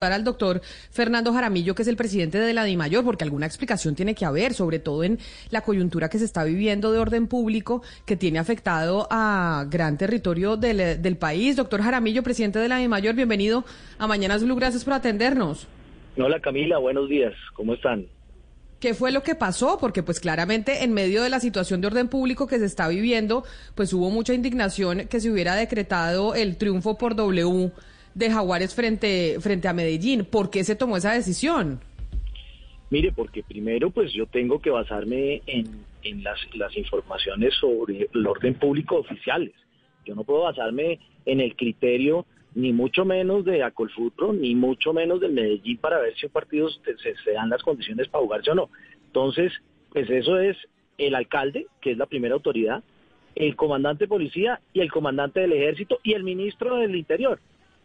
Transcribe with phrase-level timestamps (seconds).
[0.00, 0.60] al doctor
[0.92, 4.54] Fernando Jaramillo, que es el presidente de la DIMAYOR, porque alguna explicación tiene que haber,
[4.54, 5.18] sobre todo en
[5.50, 10.56] la coyuntura que se está viviendo de orden público, que tiene afectado a gran territorio
[10.56, 11.56] del, del país.
[11.56, 13.64] Doctor Jaramillo, presidente de la DIMAYOR, bienvenido
[13.98, 15.66] a Mañanas Blue, gracias por atendernos.
[16.16, 18.06] Hola Camila, buenos días, ¿cómo están?
[18.78, 19.78] ¿Qué fue lo que pasó?
[19.80, 23.42] Porque pues claramente en medio de la situación de orden público que se está viviendo,
[23.74, 27.72] pues hubo mucha indignación que se hubiera decretado el triunfo por W
[28.18, 30.24] de Jaguares frente, frente a Medellín.
[30.24, 31.80] ¿Por qué se tomó esa decisión?
[32.90, 38.26] Mire, porque primero pues yo tengo que basarme en, en las, las informaciones sobre el
[38.26, 39.52] orden público oficiales.
[40.04, 45.20] Yo no puedo basarme en el criterio ni mucho menos de Acolfutro, ni mucho menos
[45.20, 48.54] del Medellín para ver si un partido se, se, dan las condiciones para jugarse o
[48.54, 48.70] no.
[49.06, 49.52] Entonces,
[49.92, 50.56] pues eso es
[50.96, 52.82] el alcalde, que es la primera autoridad,
[53.36, 57.38] el comandante de policía y el comandante del ejército y el ministro del interior.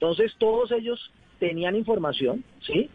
[0.04, 1.00] Entonces todos ellos
[1.40, 2.90] tenían información, ¿sí?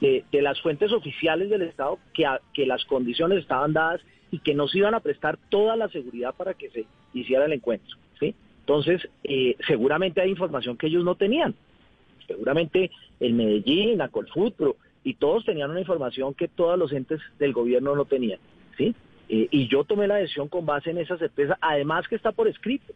[0.00, 2.24] De, las fuentes oficiales del Estado que,
[2.54, 6.54] que las condiciones estaban dadas y que nos iban a prestar toda la seguridad para
[6.54, 8.34] que se hiciera el encuentro, ¿sí?
[8.60, 11.54] Entonces, eh, seguramente hay información que ellos no tenían.
[12.26, 17.52] Seguramente el Medellín, la Colfutro, y todos tenían una información que todos los entes del
[17.52, 18.38] gobierno no tenían,
[18.78, 18.94] ¿sí?
[19.28, 22.48] Eh, y yo tomé la decisión con base en esa certeza, además que está por
[22.48, 22.94] escrito.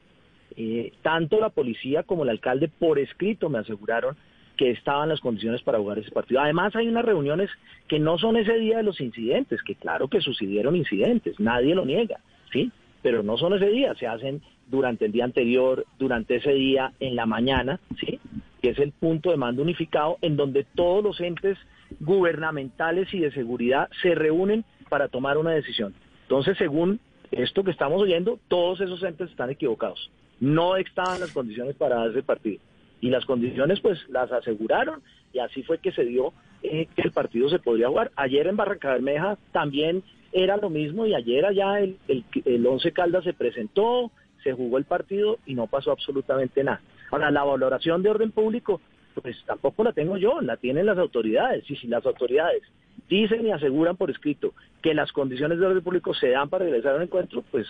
[0.61, 4.17] Eh, tanto la policía como el alcalde por escrito me aseguraron
[4.56, 6.41] que estaban las condiciones para jugar ese partido.
[6.41, 7.48] Además hay unas reuniones
[7.87, 11.84] que no son ese día de los incidentes, que claro que sucedieron incidentes, nadie lo
[11.84, 12.19] niega,
[12.53, 12.73] ¿sí?
[13.03, 17.15] Pero no son ese día, se hacen durante el día anterior, durante ese día, en
[17.15, 18.19] la mañana, ¿sí?
[18.61, 21.56] Que es el punto de mando unificado en donde todos los entes
[22.00, 25.95] gubernamentales y de seguridad se reúnen para tomar una decisión.
[26.22, 26.98] Entonces, según
[27.31, 32.11] esto que estamos oyendo, todos esos entes están equivocados no estaban las condiciones para dar
[32.11, 32.61] ese partido.
[33.00, 37.12] Y las condiciones pues las aseguraron y así fue que se dio eh, que el
[37.12, 38.11] partido se podría jugar.
[38.17, 42.92] Ayer en Barranca Bermeja también era lo mismo y ayer allá el, el, el Once
[42.92, 44.10] Caldas se presentó,
[44.43, 46.81] se jugó el partido y no pasó absolutamente nada.
[47.10, 48.81] Ahora, la valoración de orden público,
[49.22, 51.69] pues tampoco la tengo yo, la tienen las autoridades.
[51.71, 52.62] Y si las autoridades
[53.09, 56.94] dicen y aseguran por escrito que las condiciones de orden público se dan para a
[56.97, 57.66] un encuentro, pues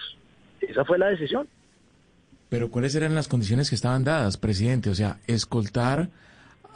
[0.61, 1.49] esa fue la decisión.
[2.49, 4.91] Pero ¿cuáles eran las condiciones que estaban dadas, presidente?
[4.91, 6.09] O sea, escoltar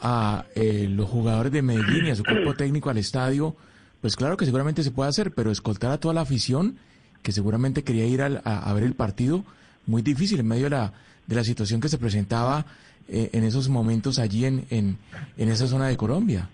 [0.01, 3.55] a eh, los jugadores de Medellín y a su cuerpo técnico al estadio,
[4.01, 6.77] pues claro que seguramente se puede hacer, pero escoltar a toda la afición
[7.23, 9.45] que seguramente quería ir a, ver el partido,
[9.87, 10.93] muy difícil en medio de la,
[11.25, 12.65] de la situación que se presentaba
[13.07, 14.97] eh, en esos momentos allí en, en,
[15.37, 16.49] en, esa zona de Colombia.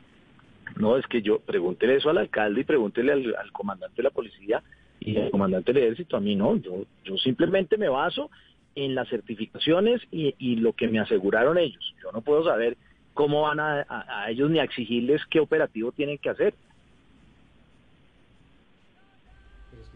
[0.78, 4.12] No, es que yo pregúntele eso al alcalde y pregúntele al, al comandante de la
[4.12, 4.62] policía
[5.00, 8.30] y al comandante del ejército, a mí no, yo, yo simplemente me baso
[8.86, 11.96] en las certificaciones y, lo que me aseguraron ellos.
[12.02, 12.78] Yo no puedo saber
[13.14, 13.86] cómo van a,
[14.30, 16.54] ellos ni a exigirles qué operativo tienen que hacer.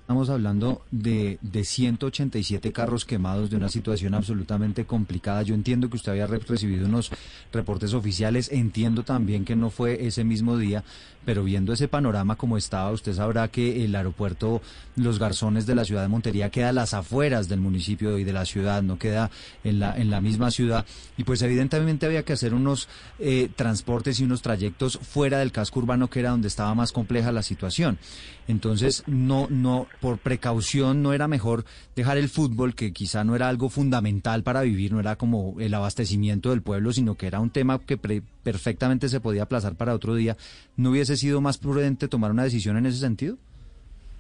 [0.03, 5.43] Estamos hablando de, de 187 carros quemados, de una situación absolutamente complicada.
[5.43, 7.09] Yo entiendo que usted había recibido unos
[7.53, 10.83] reportes oficiales, entiendo también que no fue ese mismo día,
[11.23, 14.61] pero viendo ese panorama como estaba, usted sabrá que el aeropuerto
[14.97, 18.33] Los Garzones de la ciudad de Montería queda a las afueras del municipio y de
[18.33, 19.31] la ciudad, no queda
[19.63, 20.85] en la, en la misma ciudad.
[21.15, 22.89] Y pues evidentemente había que hacer unos
[23.19, 27.31] eh, transportes y unos trayectos fuera del casco urbano, que era donde estaba más compleja
[27.31, 27.97] la situación.
[28.47, 31.63] Entonces, no, no, por precaución no era mejor
[31.95, 35.73] dejar el fútbol, que quizá no era algo fundamental para vivir, no era como el
[35.73, 40.13] abastecimiento del pueblo, sino que era un tema que perfectamente se podía aplazar para otro
[40.13, 40.35] día.
[40.75, 43.37] ¿No hubiese sido más prudente tomar una decisión en ese sentido?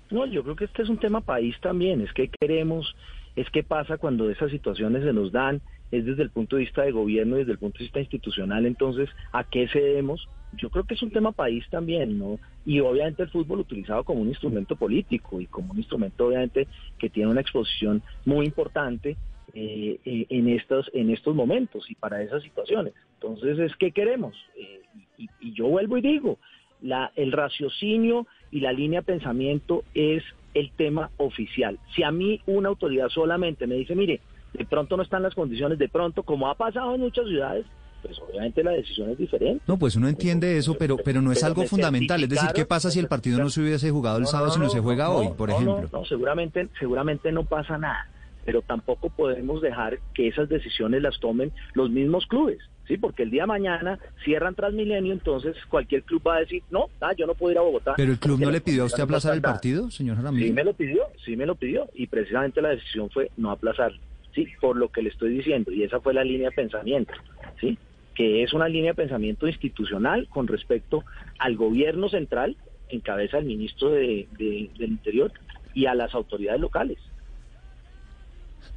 [0.09, 2.95] No, yo creo que este es un tema país también, es que queremos,
[3.35, 5.59] es que pasa cuando esas situaciones se nos dan,
[5.91, 8.65] es desde el punto de vista de gobierno y desde el punto de vista institucional,
[8.65, 10.29] entonces, ¿a qué cedemos?
[10.57, 12.39] Yo creo que es un tema país también, ¿no?
[12.65, 17.09] Y obviamente el fútbol utilizado como un instrumento político y como un instrumento obviamente que
[17.09, 19.17] tiene una exposición muy importante
[19.53, 22.93] eh, eh, en estos en estos momentos y para esas situaciones.
[23.15, 24.81] Entonces, es que queremos eh,
[25.17, 26.39] y, y, yo vuelvo y digo,
[26.81, 30.23] la, el raciocinio y la línea de pensamiento es
[30.53, 31.79] el tema oficial.
[31.95, 34.21] Si a mí una autoridad solamente me dice, mire,
[34.53, 37.65] de pronto no están las condiciones, de pronto, como ha pasado en muchas ciudades,
[38.03, 39.63] pues obviamente la decisión es diferente.
[39.65, 42.21] No, pues uno entiende eso, pero pero no es algo fundamental.
[42.23, 44.69] Es decir, ¿qué pasa si el partido no se hubiese jugado el sábado, si no
[44.69, 45.89] se juega hoy, por ejemplo?
[45.91, 48.07] No, seguramente, seguramente no pasa nada,
[48.45, 52.59] pero tampoco podemos dejar que esas decisiones las tomen los mismos clubes.
[52.87, 56.89] Sí, porque el día de mañana cierran Transmilenio, entonces cualquier club va a decir, no,
[56.99, 57.93] ah, yo no puedo ir a Bogotá.
[57.95, 60.47] ¿Pero el club no le pidió a usted aplazar el partido, señor Jaramillo?
[60.47, 63.97] Sí me lo pidió, sí me lo pidió, y precisamente la decisión fue no aplazarlo,
[64.35, 67.13] sí, por lo que le estoy diciendo, y esa fue la línea de pensamiento,
[67.61, 67.77] sí.
[68.15, 71.03] Que es una línea de pensamiento institucional con respecto
[71.39, 72.55] al gobierno central,
[72.89, 75.31] en cabeza del ministro de, del Interior,
[75.73, 76.99] y a las autoridades locales.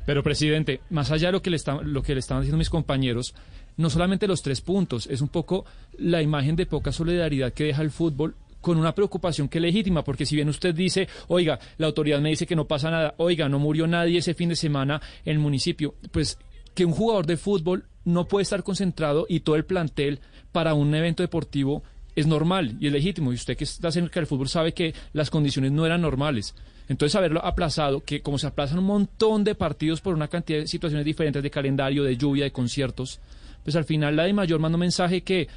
[0.06, 2.70] Pero, presidente, más allá de lo que le, está, lo que le estaban diciendo mis
[2.70, 3.34] compañeros,
[3.76, 5.66] no solamente los tres puntos, es un poco
[5.98, 10.02] la imagen de poca solidaridad que deja el fútbol con una preocupación que es legítima,
[10.02, 13.48] porque si bien usted dice, oiga, la autoridad me dice que no pasa nada, oiga,
[13.48, 16.38] no murió nadie ese fin de semana en el municipio, pues
[16.74, 20.20] que un jugador de fútbol no puede estar concentrado y todo el plantel
[20.52, 21.82] para un evento deportivo
[22.14, 23.32] es normal y es legítimo.
[23.32, 26.54] Y usted que está cerca del fútbol sabe que las condiciones no eran normales.
[26.88, 30.68] Entonces, haberlo aplazado, que como se aplazan un montón de partidos por una cantidad de
[30.68, 33.20] situaciones diferentes de calendario, de lluvia, de conciertos,
[33.64, 35.48] pues al final la de mayor manda un mensaje que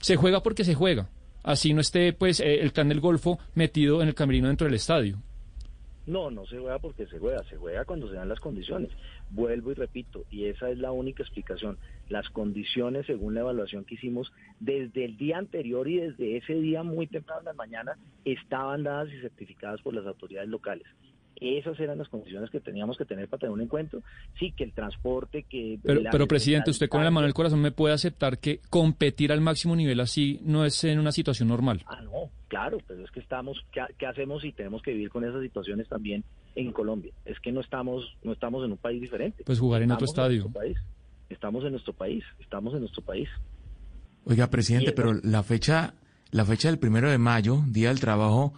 [0.00, 1.08] se juega porque se juega.
[1.42, 4.74] Así no esté pues eh, el clan del Golfo metido en el camerino dentro del
[4.74, 5.18] estadio.
[6.08, 8.90] No, no se juega porque se juega, se juega cuando se dan las condiciones.
[9.28, 11.76] Vuelvo y repito, y esa es la única explicación.
[12.08, 16.82] Las condiciones, según la evaluación que hicimos, desde el día anterior y desde ese día
[16.82, 20.86] muy temprano en la mañana, estaban dadas y certificadas por las autoridades locales.
[21.36, 24.02] Esas eran las condiciones que teníamos que tener para tener un encuentro.
[24.38, 25.78] Sí, que el transporte, que...
[25.82, 29.30] Pero, pero presidente, usted con la mano en el corazón me puede aceptar que competir
[29.30, 31.82] al máximo nivel así no es en una situación normal.
[31.86, 35.42] Ah, no, claro, pero es que estamos, ¿qué, hacemos si tenemos que vivir con esas
[35.42, 36.24] situaciones también
[36.56, 37.12] en Colombia?
[37.24, 39.44] Es que no estamos, no estamos en un país diferente.
[39.44, 40.48] Pues jugar en otro estadio.
[40.50, 40.76] país.
[41.28, 43.28] Estamos en nuestro país, estamos en nuestro país.
[44.24, 45.94] Oiga, presidente, pero la fecha,
[46.30, 48.54] la fecha del primero de mayo, Día del Trabajo,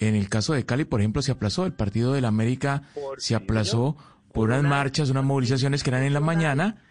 [0.00, 1.64] en el caso de Cali, por ejemplo, se aplazó.
[1.64, 2.82] El partido de la América
[3.18, 3.96] se aplazó
[4.32, 6.82] por, unas marchas, unas movilizaciones que eran en la mañana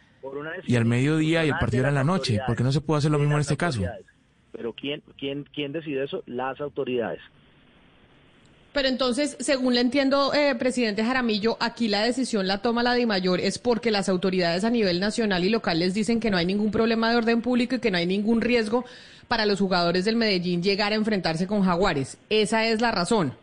[0.66, 2.40] y al mediodía y el partido era en la noche.
[2.48, 3.82] ¿Por qué no se puede hacer lo mismo en este caso?
[4.57, 6.24] Pero ¿quién, quién, quién decide eso?
[6.25, 7.21] Las autoridades.
[8.74, 13.06] Pero entonces, según le entiendo, eh, presidente Jaramillo, aquí la decisión la toma la de
[13.06, 16.48] mayor es porque las autoridades a nivel nacional y local les dicen que no hay
[16.48, 18.83] ningún problema de orden público y que no hay ningún riesgo
[19.27, 22.19] para los jugadores del Medellín llegar a enfrentarse con Jaguares.
[22.30, 23.33] Esa es la razón.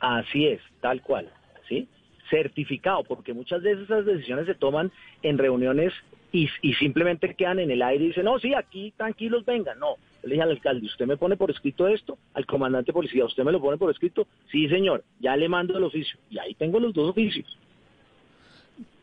[0.00, 1.30] Así es, tal cual,
[1.66, 1.88] ¿sí?
[2.28, 5.92] Certificado, porque muchas veces esas decisiones se toman en reuniones
[6.30, 9.78] y, simplemente quedan en el aire y dicen, no, sí, aquí tranquilos vengan.
[9.78, 12.18] No, le dije al alcalde, ¿usted me pone por escrito esto?
[12.34, 14.26] Al comandante policía, ¿usted me lo pone por escrito?
[14.50, 16.18] Sí, señor, ya le mando el oficio.
[16.30, 17.58] Y ahí tengo los dos oficios.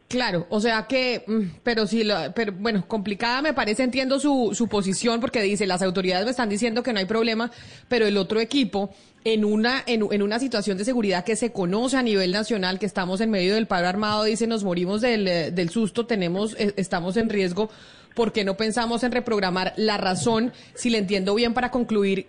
[0.10, 2.02] Claro, o sea que, mm, pero sí,
[2.34, 6.50] pero bueno, complicada me parece, entiendo su, su posición porque dice, las autoridades me están
[6.50, 7.52] diciendo que no hay problema,
[7.88, 8.90] pero el otro equipo,
[9.24, 12.88] en una, en, en, una situación de seguridad que se conoce a nivel nacional, que
[12.88, 16.74] estamos en medio del paro armado, dice, nos morimos del, eh, del susto, tenemos, eh,
[16.76, 17.70] estamos en riesgo,
[18.16, 19.74] ¿por qué no pensamos en reprogramar?
[19.78, 22.26] La razón, si le entiendo bien para concluir,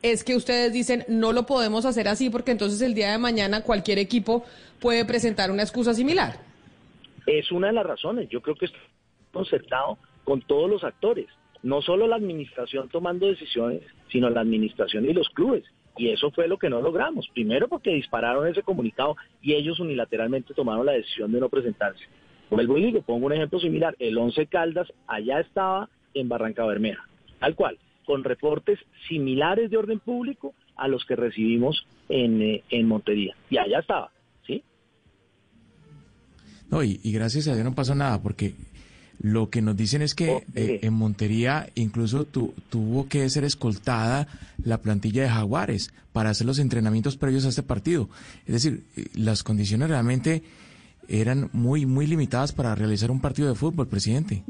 [0.00, 3.60] es que ustedes dicen, no lo podemos hacer así porque entonces el día de mañana
[3.60, 4.46] cualquier equipo
[4.80, 6.47] puede presentar una excusa similar
[7.28, 8.28] es una de las razones.
[8.30, 8.78] Yo creo que está
[9.32, 11.26] concertado con todos los actores,
[11.62, 15.64] no solo la administración tomando decisiones, sino la administración y los clubes.
[15.96, 17.28] Y eso fue lo que no logramos.
[17.34, 22.04] Primero porque dispararon ese comunicado y ellos unilateralmente tomaron la decisión de no presentarse.
[22.50, 23.94] Vuelvo y digo, pongo un ejemplo similar.
[23.98, 27.06] El Once Caldas allá estaba en Barranca Bermeja,
[27.40, 28.78] tal cual, con reportes
[29.08, 33.34] similares de orden público a los que recibimos en, eh, en Montería.
[33.50, 34.10] Y allá estaba.
[36.70, 38.54] No, y, gracias a Dios no pasó nada, porque
[39.20, 44.28] lo que nos dicen es que eh, en Montería incluso tuvo que ser escoltada
[44.62, 48.08] la plantilla de Jaguares para hacer los entrenamientos previos a este partido.
[48.46, 50.42] Es decir, eh, las condiciones realmente
[51.08, 54.44] eran muy, muy limitadas para realizar un partido de fútbol, presidente.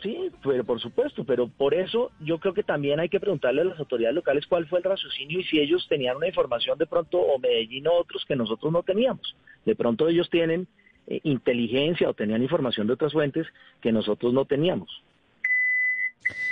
[0.00, 3.64] Sí, pero por supuesto, pero por eso yo creo que también hay que preguntarle a
[3.64, 7.18] las autoridades locales cuál fue el raciocinio y si ellos tenían una información de pronto,
[7.18, 9.34] o Medellín o otros que nosotros no teníamos.
[9.64, 10.68] De pronto ellos tienen
[11.06, 13.46] eh, inteligencia o tenían información de otras fuentes
[13.80, 15.02] que nosotros no teníamos.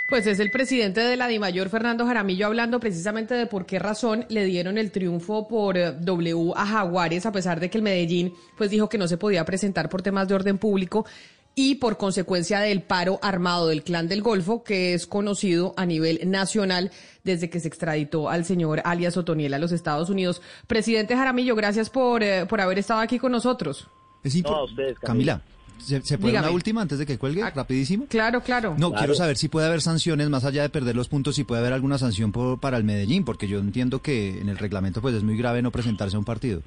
[0.09, 4.27] Pues es el presidente de la DIMAYOR, Fernando Jaramillo, hablando precisamente de por qué razón
[4.29, 8.35] le dieron el triunfo por eh, W a Jaguares, a pesar de que el Medellín
[8.59, 11.07] pues dijo que no se podía presentar por temas de orden público
[11.55, 16.31] y por consecuencia del paro armado del Clan del Golfo, que es conocido a nivel
[16.31, 16.91] nacional
[17.25, 20.43] desde que se extraditó al señor alias Otoniel a los Estados Unidos.
[20.67, 23.89] Presidente Jaramillo, gracias por, eh, por haber estado aquí con nosotros.
[24.25, 25.43] Es no, ustedes, Camila.
[25.79, 27.43] ¿Se, puede una última antes de que cuelgue?
[27.43, 28.07] Ah, rapidísimo.
[28.09, 28.77] Claro, claro.
[28.79, 31.61] No, quiero saber si puede haber sanciones, más allá de perder los puntos, si puede
[31.61, 35.15] haber alguna sanción por, para el Medellín, porque yo entiendo que en el reglamento pues
[35.15, 36.63] es muy grave no presentarse a un partido.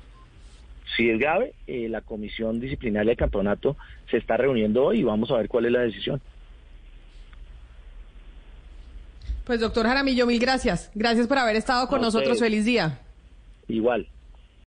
[0.97, 3.77] Si es grave, eh, la comisión disciplinaria del campeonato
[4.11, 6.21] se está reuniendo hoy y vamos a ver cuál es la decisión.
[9.45, 10.91] Pues doctor Jaramillo, mil gracias.
[10.93, 12.39] Gracias por haber estado con nosotros.
[12.39, 12.99] Feliz día.
[13.67, 14.07] Igual.